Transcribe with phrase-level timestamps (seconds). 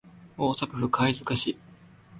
[0.35, 1.55] 大阪府貝塚市